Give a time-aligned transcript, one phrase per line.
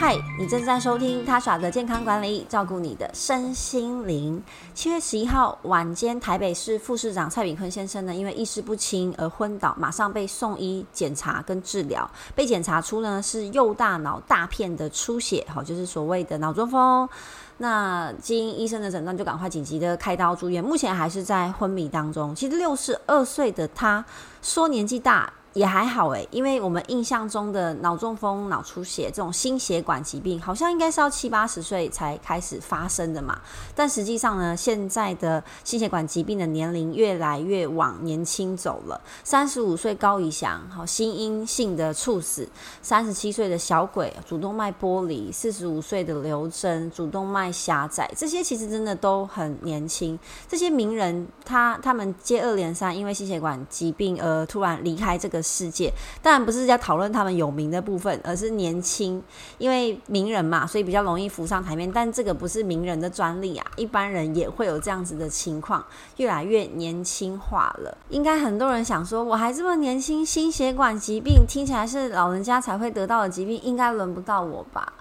[0.00, 4.40] 嗨，你正在收听他耍的健康管理，照顾你的身心灵。
[4.72, 17.08] 七月十一号晚间，台北市副市长蔡炳坤先生呢，因为意识不清而昏倒，马上被送医检查跟治疗，被检查出呢是右大脑大片的出血，好，就是所谓的脑中风。
[17.56, 22.32] 那经医生的诊断，就赶快紧急的开刀住院，目前还是在昏迷当中。
[22.36, 24.04] 其实六十二岁的他，
[24.42, 25.32] 说年纪大。
[25.54, 33.40] 也还好诶，因为我们印象中的脑中风、脑出血这种心血管疾病，好像应该是要七八十岁才开始发生的嘛。
[33.74, 39.00] 但实际上呢，现在的心血管疾病的年龄越来越往年轻走了。
[39.24, 42.44] 三十五岁高以翔，好心因性的猝死；
[42.82, 50.16] 三十七岁的小鬼主动脉剥离；四十五岁的刘真主动脉狭窄，这些其实真的都很年轻。
[50.46, 55.37] 这些名人，他他们接二连三因为心血管疾病而突然离开这个。
[55.42, 55.92] 世界
[56.22, 59.22] 当然不是在讨论他们有名的部分，而是年轻，
[59.58, 61.90] 因为名人嘛，所以比较容易浮上台面。
[61.90, 65.84] 但这个不是名人的专利啊，一般人也会有这样子的情况，
[66.16, 67.96] 越来越年轻化了。
[68.08, 74.92] 应该很多人想说，我还这么年轻，心血管疾病听起来是老人家才会得到的疾病，应该轮不到我吧？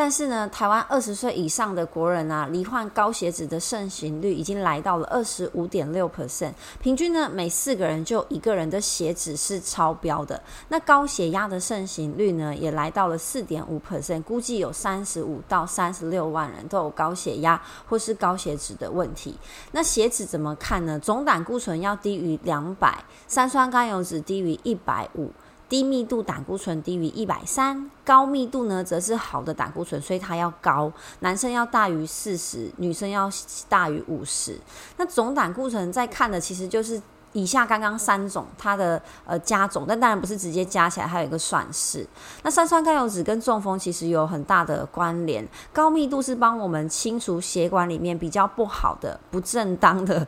[0.00, 10.42] 但是呢，台湾二十岁以上的国人啊，罹患高血脂的盛行率已经来到了二十五点六 percent，平均呢每四个人就一个人的血脂是超标的。
[10.68, 19.36] 那高血压的盛行率呢，也来到了四点五 percent，估计有三十五到三十六万人都有高血压或是高血脂的问题。
[19.72, 20.98] 那血脂怎么看呢？
[20.98, 25.30] 总胆固醇要低于两百，三酸甘油脂低于一百五。
[25.70, 30.92] 低密度胆固醇低于一百三，高密度呢则是好的胆固醇，所以它要高。
[31.20, 33.30] 男生要大于四十，女生要
[33.68, 34.58] 大于五十。
[34.96, 37.00] 那总胆固醇在看的其实就是
[37.32, 42.04] 以下刚刚三种它的呃加总，但当然不是直接加起来，还有一个算式。
[42.42, 45.46] 那三酸甘油脂跟中风其实有很大的关联。
[45.72, 50.26] 高密度是帮我们清除血管里面比较不好的、不正当的。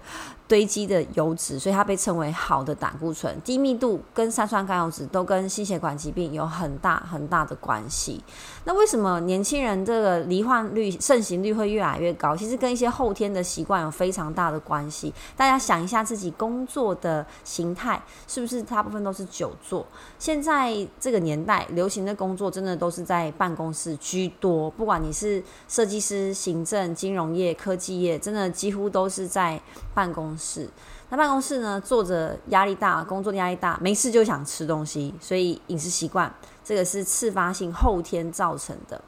[0.48, 3.40] 堆积的油脂，所以它被称为好的胆固醇。
[3.42, 8.22] 低密度跟三酸甘油脂都跟心血管疾病有很大很大的关系。
[8.64, 12.36] 那为什么年轻人这个罹患率、盛行率会越来越高？
[12.36, 15.12] 其实跟一些后天的习惯有非常大的关系。
[15.36, 19.86] 大家想一下自己工作的形态，是不是大部分都是久坐？
[20.18, 29.58] 现在这个年代流行的工作真的都是在办公室居多，不管你是设计师、行政、金融业、科技业，真的几乎都是在
[29.94, 30.31] 办公。
[30.36, 30.68] 是，
[31.10, 36.32] 那办公室呢，坐着压力大，工作压力大，没事就想吃东西，所以饮食习惯
[36.64, 39.00] 这个是次发性后天造成的。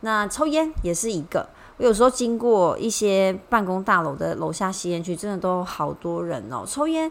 [0.00, 1.48] 那抽烟也是一个，
[1.78, 6.64] 我有时候经过一些办公大楼的楼下吸烟区，真的都好多人哦。
[6.66, 7.10] 抽烟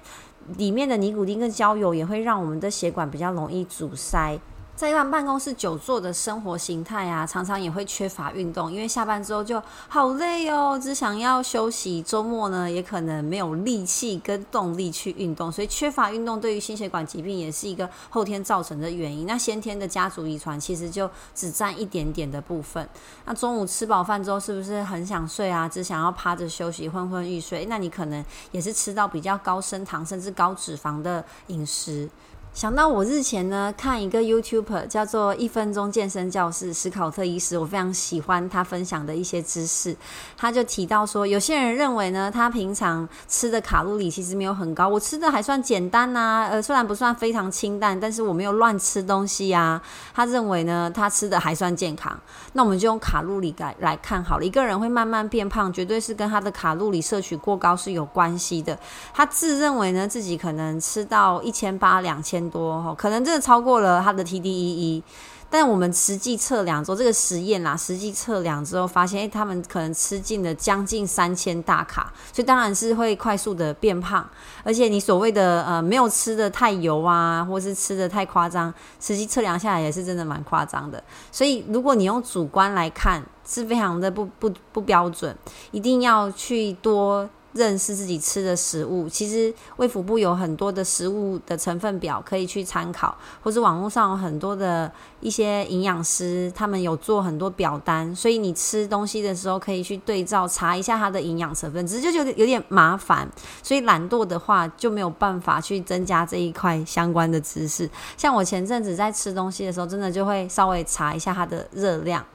[0.58, 4.40] 里面的尼古丁跟焦油也会让我们的血管比较容易阻塞。
[4.76, 12.02] 在一般办公室久坐的生活形态啊，常常也会缺乏运动，因为下班之后就好累哦，只想要休息。
[12.02, 19.26] 周末呢，也可能没有力气跟动力去运动，所以缺乏运动对于心血管疾病也是一个后天造成的原因。
[19.26, 22.86] 那先天的家族遗传其实就只占一点点的部分。
[23.24, 25.70] 那中午吃饱饭之后，是不是很想睡啊？
[25.70, 27.66] 只想要趴着休息，昏昏欲睡？
[27.68, 32.10] 那你可能也是吃到比较高升糖甚至高脂肪的饮食。
[32.56, 39.94] 想到我日前呢看一个 YouTuber 叫做一分钟健身教室史考特医师，我非常喜欢他分享的一些知识。
[40.38, 49.82] 他就提到说，有些人认为呢，他平常吃的卡路里其实没有很高，我吃的还算简单呐，呃，虽然不算非常清淡，但是我没有乱吃东西呀。
[50.14, 52.18] 他认为呢，他吃的还算健康。
[52.54, 58.80] 那我们就用卡路里来来看好了，一个人会慢慢变胖，绝对是跟他的卡路里摄取过高是有关系的。
[59.14, 62.45] 他自认为呢，自己可能吃到一千八两千。
[62.50, 65.02] 多哈，可能真的超过了他的 TDEE，
[65.50, 74.28] 但我们实际测量做这个实验啦，实际测量之后发现，哎，他们可能吃进了将近三千大卡，所以当然是会快速的变胖。
[74.64, 81.02] 而且你所谓的呃没有吃的太油啊，或是吃的太夸张，实际测量下来也是真的蛮夸张的。
[81.32, 85.38] 所以如果你用主观来看，是非常的不不不标准，
[85.72, 87.30] 一定要去多。
[87.56, 94.92] 认识自己吃的食物，其实胃腹部有很多的食物的成分表可以去参考，或者网络上有很多的
[95.22, 103.26] 一些营养师，他们有做很多表单，所以你吃东西的时候可以去对照查一下它的营养成分，只是就觉得有点麻烦，
[103.64, 107.90] 所以懒惰的话就没有办法去增加这一块相关的知识。
[108.18, 112.26] 像我前阵子在吃东西的时候，真的就会稍微查一下它的热量。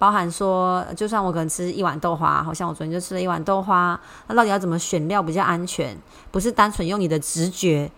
[0.00, 5.94] 包含说，就算我可能吃一碗豆花，好像我昨天就吃了一碗豆花，那到底要怎么选料比较安全？
[6.30, 7.90] 不是单纯用你的直觉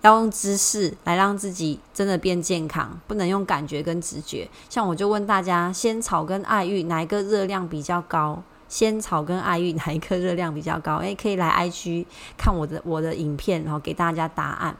[0.00, 4.48] 要用知识来让自己真的变健康，不能用感觉跟直觉。
[4.70, 8.42] 像我就问大家，仙草跟爱玉哪一个热量比较高？
[8.66, 10.96] 仙草跟爱玉哪一个热量比较高？
[10.96, 12.06] 诶，可以来 IG
[12.38, 14.74] 看我的我的影片，然后给大家答案。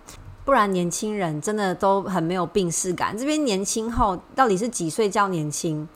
[0.47, 3.17] 不然年轻人真的都很没有病视感。
[3.17, 5.87] 这边年轻后到底是几岁叫年轻？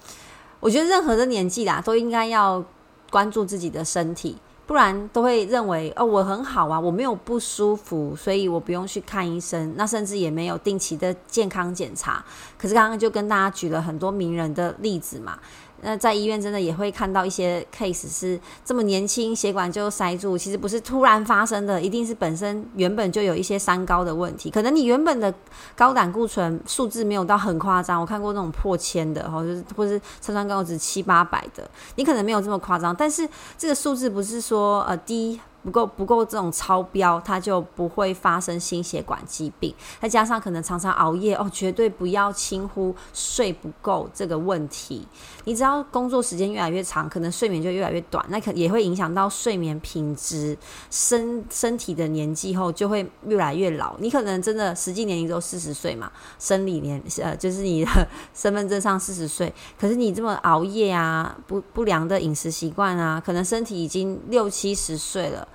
[0.64, 2.64] 我觉得任何的年纪啦，都应该要
[3.11, 4.38] 关注自己的身体。
[4.66, 12.25] 不然都会认为哦，我很好啊，我没有不舒服，所以我不用去看医生，那甚至也没有定期的健康检查。
[12.56, 15.38] 可是刚刚就跟大家举了很多名人的例子嘛。
[15.82, 24.50] 那在医院真的也会看到一些 case 是这么年轻血管就塞住，其实不是突然发生的，一定是本身原本就有一些三高的问题。
[24.50, 25.32] 可能你原本的
[25.76, 33.29] 高胆固醇数字没有到很夸张，我看过那种破千的，或者是或是测酸高值七八百的，你可能没有这么夸张，但是
[33.59, 35.41] 这个数字不是说呃低。
[35.65, 39.75] 不够不够这种超标，它就不会发生心血管疾病。
[39.99, 45.09] 再加上可能常常熬夜哦，绝对不要轻忽睡不够这个问题。
[45.44, 50.56] 你只要工作时间越来越长，可能睡眠就越来越短，那可也会影响到睡眠品质。
[50.91, 53.94] 身身体的年纪后就会越来越老。
[53.99, 65.46] 你可能真的实际年龄都四十岁嘛，生理年呃就是你的 身份证上四十岁，可是你这么熬夜啊，不不良的饮食习惯啊，可能身体已经六七十岁了。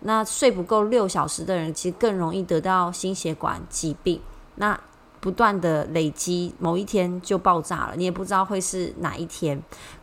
[0.00, 4.20] 那睡不够六小时的人，其实更容易得到心血管疾病。
[4.54, 4.78] 那
[5.20, 9.62] 不断的累积，某一天就爆炸了，你也不知道会是哪一天。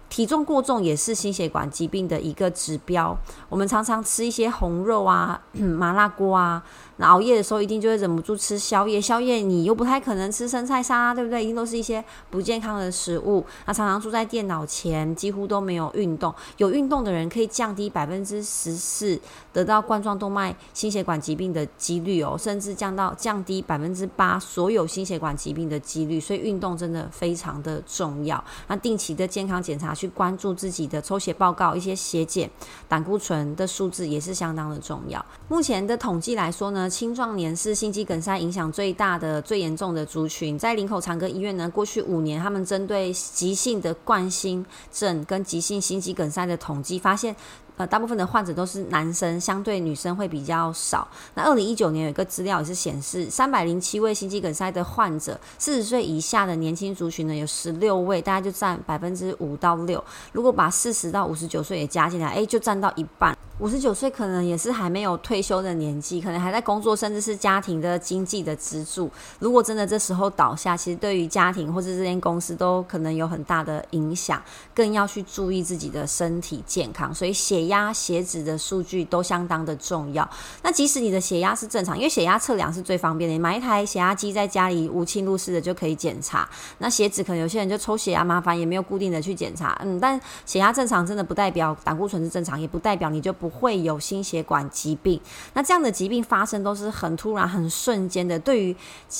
[0.10, 3.18] 体重过重也是心血管疾病的一个指标。
[3.50, 6.63] 我们常常吃一些红肉啊、 麻辣锅啊。
[6.98, 9.02] 那熬夜的时候，一定就会忍不住吃宵夜。
[9.02, 11.44] 宵夜你又不太可能吃生菜沙拉，对不对？
[11.44, 13.46] 一定都是一些不健康的食物。
[13.66, 16.34] 那常常坐在电脑前，几乎都没有运动。
[16.56, 19.19] 有运动的人可以降低百分之十四
[19.51, 26.18] 得到冠状动脉心血管疾病的几率哦，甚至降到降低百分之八所有心血管疾病的几率。
[26.18, 28.42] 所以运动真的非常的重要。
[28.68, 32.50] 那定期的健康检查，去关注自己的抽血报告、一些血检、
[32.90, 35.26] 胆固醇的数字也是相当的重要。
[35.48, 36.90] 目前的统计来说呢？
[36.90, 40.60] 青壮年是心肌梗塞影响最大的、最严重的族群。
[40.60, 47.36] 在林口长庚医院呢，过去五年，他们针对急性的冠心症跟急性心肌梗塞的统计，发现。
[47.77, 51.07] 呃，大部分的患者都是男生，相对女生会比较少。
[51.33, 60.04] 那二零一九年有一个资料也是显示，三百零七位心肌梗塞的患者，四十岁以下的年轻族群呢有十六位，大概就占百分之五到六。
[60.31, 63.38] 如果把四十到五十九岁也加进来，哎，就占到一半。
[63.60, 69.12] 五十九岁可能也是还没有退休的年纪，可能还在工作，甚至是家庭的经济的支柱。
[69.40, 74.42] 如果真的这时候倒下，其实对于家庭或者这间公司都可能有很大的影响，
[74.74, 77.13] 更要去注意自己的身体健康。
[77.13, 77.66] 所以血。
[77.66, 80.30] 压、血脂的数据都相当的重要。
[80.62, 86.48] 那即使你的血压是正常，因为血压测量是最方便的，你买一台血压机在家里无侵入式的就可以检查。
[86.78, 89.75] 那血脂可能有些人就抽血压麻烦，也没有固定的去检查。
[89.84, 95.22] 嗯，但血压正常真的不代表胆固醇是正常，也不代表你就不不会有心血管疾病。
[95.54, 98.76] 那这样的疾病发生都是很突然、很瞬间的，对于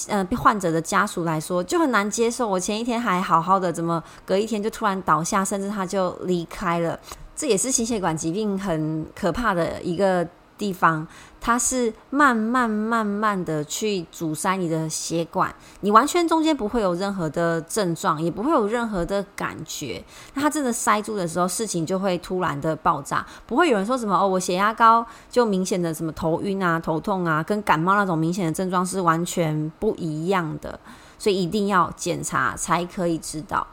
[0.08, 2.48] 呃患者的家属来说就很难接受。
[2.48, 7.00] 我前一天还好好的，怎么隔一天就突然倒下，甚至他就离开了。
[7.36, 11.08] 这也是心血管疾病很可怕的一个地方，
[11.40, 20.04] 它是慢慢慢慢的去阻塞你的血管，你完全中间不会有任何的症状，也不会有任何的感觉。
[20.34, 30.80] 那它真的塞住的时候，事情就会突然的爆炸，不会有人说什么哦，我血压高就明显的什么头晕啊、头痛啊，跟感冒那种明显的症状是完全不一样的，
[31.20, 33.66] 所以一定要检查才可以知道。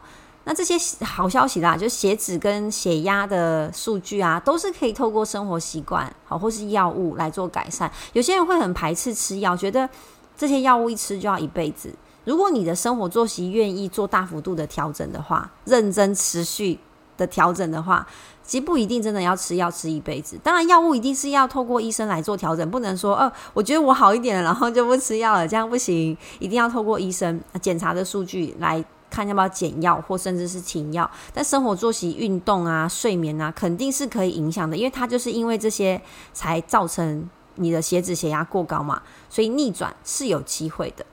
[0.45, 7.91] 那这些好消息啦，就血脂跟血压的数据啊，都是可以透过生活习惯好或是药物来做改善。
[8.13, 9.89] 有些人会很排斥吃药，觉得
[10.37, 11.95] 这些药物一吃就要一辈子。
[12.25, 16.79] 如果你的生活作息愿意做大幅度的调整的话，认真持续
[17.17, 18.05] 的调整的话，
[18.43, 20.37] 其实不一定真的要吃药吃一辈子。
[20.43, 26.17] 当然，药物一定是要透过医生来做调整，不能说呃，我觉得我好一点了，然后就不吃药了，这样不行。
[26.41, 28.85] 一定要透过医生检查的数据来。
[29.13, 36.01] 看要不要减药，或甚至是停药，但生活作息、运动啊、睡眠啊，肯定是可以影响的，因为它就是因为这些
[36.33, 41.05] 才造成你的血脂、血压过高嘛，所以逆转是有机会的。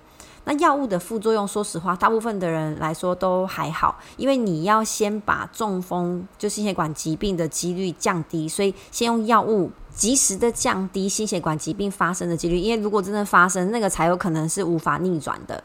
[0.46, 15.62] 那药物的副作用，说实话，大部分的人来说都还好，因为你要先把中风就心血管疾病的几率降低，所以先用药物及时的降低心血管疾病发生的几率，因为如果真的发生，那个才有可能是无法逆转的。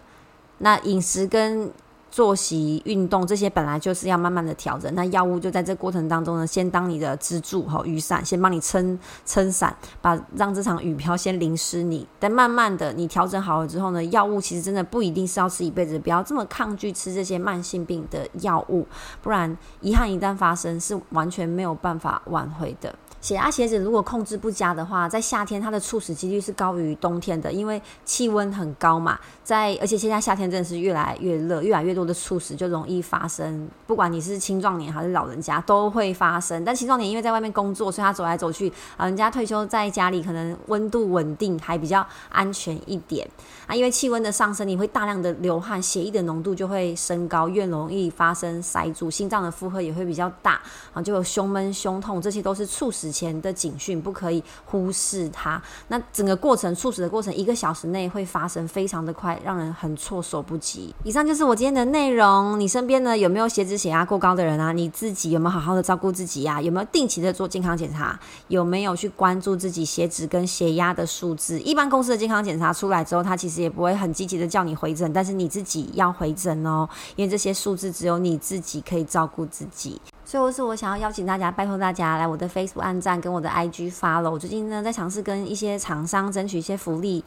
[0.58, 1.70] 那饮食跟
[2.14, 12.06] 作息、运动这些本来就是要慢慢的调整，那药物就在这过程当中呢，先当你的支柱和雨伞，先帮你撑撑伞，把让这场雨飘先淋湿你。
[12.20, 18.86] 但慢慢的你调整好了之后呢，药物其实真的不一定是要吃一辈子，不要这么抗拒吃这些慢性病的药物，
[19.20, 22.94] 不然遗憾一旦发生是完全没有办法挽回的。
[23.24, 29.18] 血压、血脂如果控制不佳的话，在夏天它的猝死几率是高于冬天的，因为气温很高嘛。
[29.42, 33.66] 在而且现在夏天真的是越来越热，越来越多的猝死就容易发生。
[33.86, 36.62] 不管你是青壮年还是老人家，都会发生。
[36.66, 43.26] 但青壮年因为在外面工作，所以他走来走去，老人家退休在家里，可能温度稳定，还比较安全一点
[43.66, 43.74] 啊。
[43.74, 50.60] 因为气温的上升，你会大量的流汗，血液的浓度就会升高，越容易发生塞住，心脏的负荷也会比较大
[50.92, 53.13] 啊，就有胸闷、胸痛，这些都是猝死。
[53.14, 55.62] 前的警讯不可以忽视它。
[55.86, 60.92] 那整个过程猝死的过程，一个小时内会发生，非常的快，让人很措手不及。
[61.04, 62.58] 以上就是我今天的内容。
[62.58, 64.72] 你身边呢有没有血脂、血压过高的人啊？
[64.72, 66.60] 你自己有没有好好的照顾自己呀？
[66.60, 68.18] 有没有定期的做健康检查？
[68.48, 71.60] 有没有去关注自己血脂跟血压的数字？
[71.60, 80.00] 一般公司的健康检查出来之后，他其实也不会很积极的叫你回诊，但是你自己要回诊哦，因为这些数字只有你自己可以照顾自己。
[80.24, 84.30] 最后是我想要邀请大家，拜托大家来我的 Facebook 按赞，跟我的 IG 发了。
[84.30, 87.22] 我最近呢在尝试跟一些厂商争取一些福利，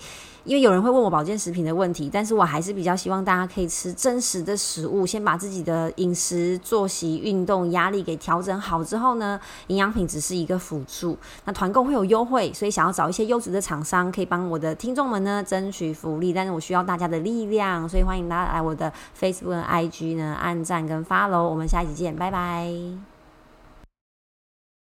[0.47, 9.37] 因为有人会问我保健食品的问题，但是我还是比较希望大家可以吃真实的食物，先把自己的饮食、作息、运动、压力给调整好之后呢，
[9.67, 11.17] 营养品只是一个辅助。
[11.43, 18.89] 那团购会有优惠，所以想要找一些优质的厂商，可以帮我的听众们呢争取福利，但是我需要大家的力量，所以欢迎大家来我的
[19.19, 21.49] Facebook IG 呢按赞跟发喽。
[21.49, 23.16] 我们下一集见，拜拜。